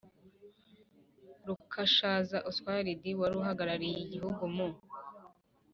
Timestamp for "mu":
4.55-4.67